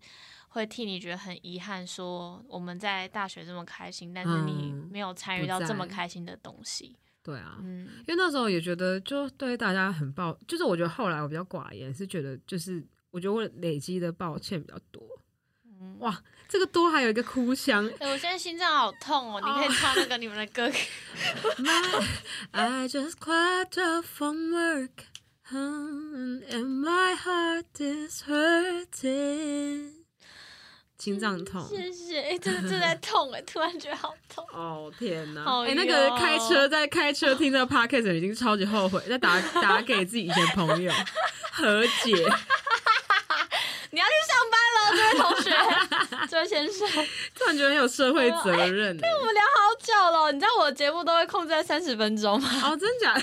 [0.49, 6.97] 会替你觉得很遗憾，说我们在大学这么开心，但是你嗯没有参与到这么开心的东西。
[7.25, 15.01] 对啊，嗯因为那时候也觉得，就对大家很抱，就是我觉得后来我比较寡言，是觉得就是我觉得我累积的抱歉比较多。
[15.81, 17.89] 嗯，哇，这个多还有一个哭腔。
[17.99, 19.41] 哎、我现在心脏好痛哦！
[19.43, 20.69] 你可以唱那个你们的歌。
[21.57, 22.05] My,
[22.51, 23.15] I just
[24.03, 25.05] from work,
[25.51, 29.94] um, and my heart is hurting.
[30.97, 31.63] 心脏痛。
[31.67, 34.45] 谢谢，哎、真的正在痛哎，突然觉得好痛。
[34.53, 35.43] 哦天哪！
[35.43, 40.91] 好哎、那个哟开车在开车听这个 podcast 的已经超级后悔，在打打给自己以前朋友
[41.51, 42.15] 和解。
[43.91, 46.87] 你要去上班了，这位同学，这位先生。
[47.33, 49.09] 突然觉得很有社会责任、欸。
[49.19, 52.49] 我们聊好久了，你知道我的节目都会控制在三十分钟吗？
[52.65, 53.13] 哦，真假？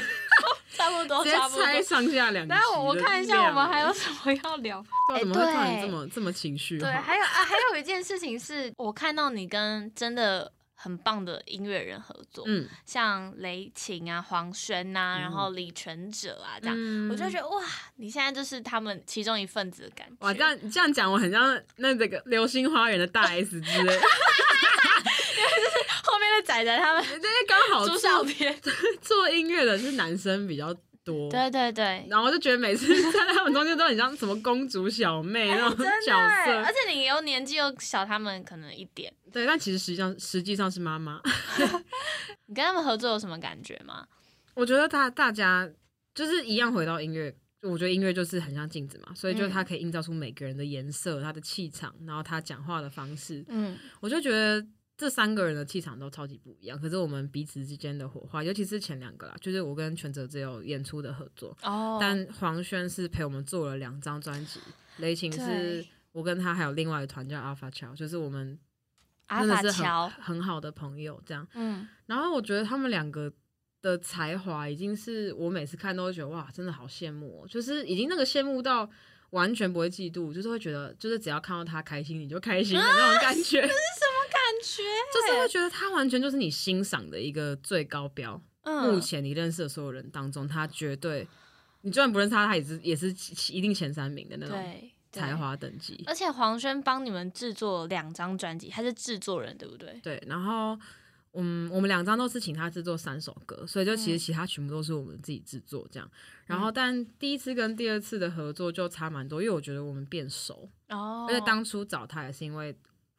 [0.77, 1.65] 差不多，直接差不多。
[1.65, 4.85] 拆上下两集的然后我看一下我们还有什么要聊。
[5.09, 6.79] 对怎么会突然对这么这么情绪？
[6.79, 17.63] 对，还有啊，还有一件事情是我看到你跟真的很棒的音乐人合作，嗯，像雷琴啊、黄轩呐、然后李全哲啊这样，嗯我就觉得哇，
[17.97, 20.17] 你现在就是他们其中一份子的感觉。
[20.21, 23.93] 哇，这样这样讲，我很像那这个《流星花园》的大 S 之类，
[26.13, 28.55] 后面的仔仔他们因为刚好朱做小天，
[29.01, 32.07] 做音乐的是男生比较多，对对对。
[32.11, 35.71] 然后就觉得每次在他们中间都很像什么公主小妹那种
[36.07, 36.13] 角
[36.45, 41.21] 色，而，且你又年纪又小他们可能一点，对，但其实实际上实际上是妈妈。
[42.47, 44.07] 你跟他们合作有什么感觉吗？
[44.55, 45.69] 我觉得大大家
[46.15, 49.51] 就是一样回到音乐，我觉得音乐就是很像镜子嘛，所以就嗯。
[49.51, 53.79] 它可以映照出每个人的颜色、他的气场，然后他讲话的方式，嗯。
[54.01, 54.65] 我就觉得
[55.03, 64.61] 这三个人的气场都超级不一样，可是我们彼此之间的火花，尤其是前两个啦，就是我跟全哲只有演出的合作，哦，但黄轩是陪我们做了两张专辑，
[64.99, 68.57] 雷晴是我跟他还有另外一个团叫 Alpha 乔，就是我们
[69.29, 71.45] 真的是很，很好的朋友这样。
[71.55, 73.33] 嗯，然后我觉得他们两个
[73.81, 78.89] 的才华已经是我每次看都会觉得哇，真的好羡慕、哦，就是已经那个羡慕到
[79.31, 83.71] 完全不会嫉妒，就是会觉得就是只要看到他开心你就开心的那种感觉， 感
[84.63, 84.83] 觉
[85.13, 88.41] 就是会觉得他完全就是你欣赏的一个最高标。
[88.65, 91.27] 嗯目前你认识的所有人当中，他绝对
[91.81, 93.09] 你就算不认识他，他也是也是
[93.53, 94.57] 一定前三名的那种
[95.11, 96.03] 才华等级。
[96.07, 99.99] 而且黄轩帮你们制作两张专辑，他是制作人对不对？
[100.01, 100.79] 对，然后
[101.33, 106.09] 嗯，我们两张都是请他制作三首歌，所以就其实嗯其他全部都是我们自己制作这样。
[106.47, 112.73] 然后，嗯但第一次跟第二次的合作就差蛮多，因为我觉得我们变熟，哦，而且当初找他也是因为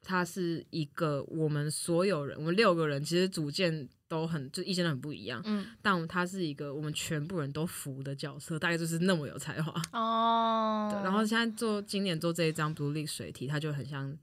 [0.03, 9.73] 他是一个我们所有人，我们六个人其实组建都很就意见都很不一样，嗯但他是一个我们全部人都服的角色，大概就是那么有才华。
[9.91, 14.15] 哦对，，然后现在做今年做这一张 Blue League 水题，它就很像，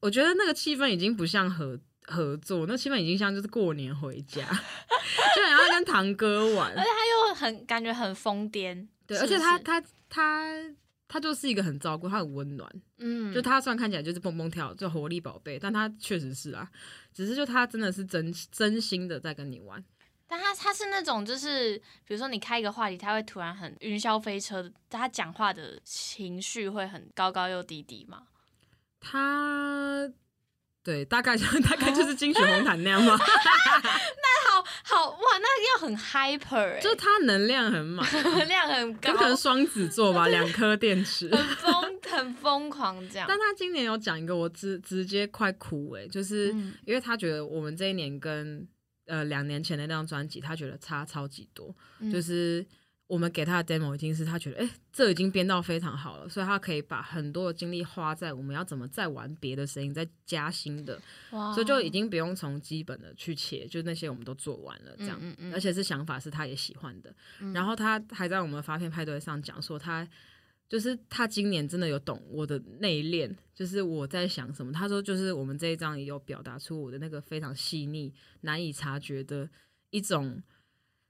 [0.00, 4.42] 我觉得那个气氛已经不像合合作，那气氛已经像就是过年回家，
[5.36, 6.82] 就很像跟堂哥玩而。
[6.82, 10.52] 且他又很感觉很疯癫，对，是而且他他他
[11.08, 12.70] 他就是一个很照顾，他很温暖。
[12.98, 16.70] 嗯，就他虽然看起来就是蹦蹦跳，就活力宝贝，但他确实是啊，
[17.12, 19.82] 只是就他真的是真真心的在跟你玩。
[20.30, 28.24] 但他他是那种就是，比如说你开一个话题，他会突然很云霄飞车的，他讲话的情绪会很高高又低低嘛。
[29.00, 30.06] 他
[30.82, 33.24] 对，大概就 大概就是金曲红毯那样嘛，好
[34.88, 38.06] 好哇，那要很 hyper，、欸、就他能量很满。
[38.24, 41.28] 能量很高有，可能双子座吧， 两颗电池。
[41.34, 43.26] 很疯很疯狂这样。
[43.28, 48.66] 但他今年有讲一个，我直直接快哭哎、就是嗯因为他觉得我们这一年跟
[49.06, 52.64] 呃两年前的那张专辑，他觉得差超级多，嗯就是
[53.08, 61.00] 我们给他的 demo 已经是他觉得哎、这已经编到非常好了，所以他可以把很多的精力花在我们要怎么再玩别的声音，再加新的，
[61.30, 67.12] 所以就已经不用从基本的去切，就那些我们都做完了这样，嗯嗯嗯而且是想法是他也喜欢的。
[67.40, 70.08] 嗯然后他还在我们发片派对上讲说他。
[70.70, 74.70] 就是他今年真的有懂我的内敛，就是我在想什么。
[74.70, 79.48] 他说，就是我们这一张也有表达出我的那个非常细腻、难以察觉的
[79.88, 80.42] 一种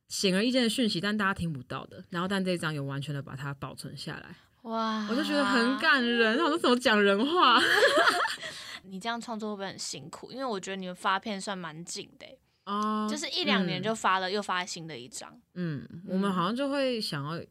[0.08, 2.04] 显而易见的讯息，但大家听不到的。
[2.10, 6.38] 然后，但这一张有完全的把它保存下来，哇，我就觉得很感人。
[6.38, 7.60] 我说怎么讲人话？
[8.84, 10.32] 你这样创作会不会很辛苦？
[10.32, 15.38] 因为我觉得你们发片算蛮紧的欸、哦就是一两年嗯就发了，又发新的一张。
[15.54, 17.42] 嗯，我们好像就会想要，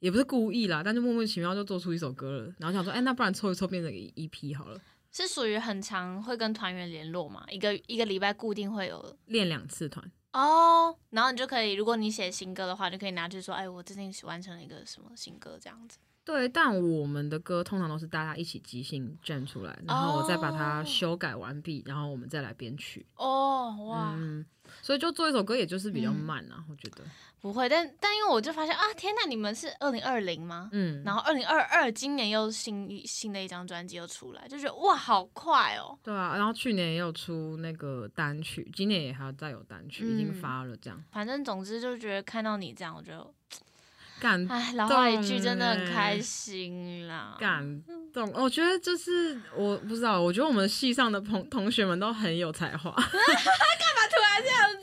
[0.00, 4.80] 也不是故意啦，但就莫名其妙就做出一首歌了，然后想说，哎、那不然凑一凑变成一 EP 好了，
[5.12, 10.10] 是属于很常会跟团员联络嘛，一个一个礼拜固定会有练两次团。
[10.32, 15.98] 哦，然后你就可以，如果你写新歌的话，就可以拿去说，哎，我最近完成了一个什么新歌这样子。
[16.24, 23.04] 对，但我们的歌通常都是大家一起即兴站出来，然后我再把它哦修改完毕，然后我们再来编曲。
[23.16, 24.46] 哦，哇，嗯，
[24.80, 27.02] 所以就做一首歌，也就是比较嗯慢啊，我觉得。
[27.42, 30.70] 不会，但但因为我就发现啊，天呐，你们是二零二零吗？
[30.72, 35.98] 嗯，然后二零二二今年又新一新的一张专辑又出来，就觉得哇，好快哦！
[36.04, 43.34] 对啊，然后去年也有出那个单曲，今年也还要再有单曲，已经嗯发了，这样反正总之就觉得看到你这样，我就
[44.22, 47.36] 感哎，老话一句，真的很欸开心啦。
[47.40, 47.82] 感
[48.12, 48.30] 动。
[48.34, 53.10] 我觉得就是我不知道，我觉得我们系上的同同学们都很有才华， 干嘛
[54.08, 54.81] 突然这样子，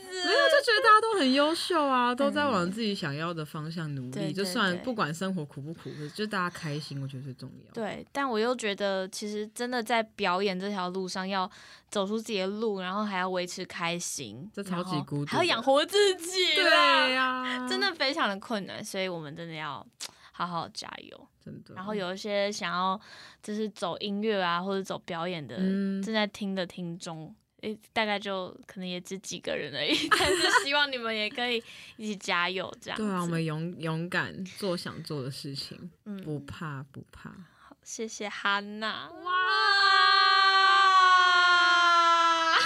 [0.61, 4.11] 觉得大家都很优秀啊，都在往自己想要的方向努力。
[4.11, 7.73] 对对就算不管生活苦不苦，就大家开心，我觉得最重要。
[7.73, 11.49] 对，但我又觉得，其实真的在表演这条路上，要
[11.89, 19.85] 走出自己的路，然后还要维持开心，这超级孤独还要养活自己对啦，呀、 真的非常的困难，所以我们真的要
[20.31, 21.27] 好好加油。
[21.43, 21.73] 真的。
[21.73, 22.99] 然后有一些想要
[23.41, 31.61] 就是走音乐啊或者走表演的、嗯正在听的听众，诶，大概就可能也只几个人而已， 但是希望你们也可以
[31.97, 33.03] 一起加油，这样子。
[33.03, 37.29] 对啊，我们勇勇敢做想做的事情，嗯不怕不怕。
[37.29, 39.09] 好谢谢哈娜。
[39.09, 39.31] 哇！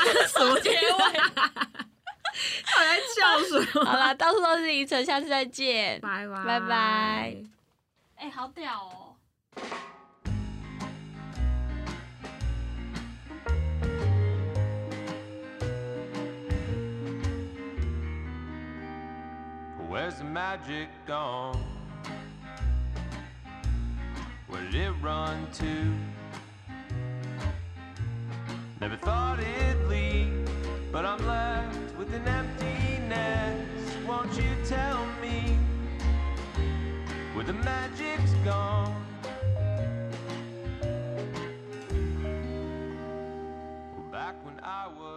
[0.27, 0.77] 什么结尾？
[2.65, 3.85] 他在笑什么？
[3.85, 5.99] 好啦，到处都是凌晨，下次再见。
[6.01, 7.37] 拜拜拜拜。
[8.15, 9.15] 哎、好屌哦！
[19.93, 21.63] Where's the magic gone?
[24.47, 25.93] Where did it run to?
[28.81, 30.49] Never thought it'd leave,
[30.91, 33.95] but I'm left with an empty nest.
[34.07, 35.59] Won't you tell me
[37.35, 39.05] where the magic's gone?
[44.11, 45.12] Back when I was.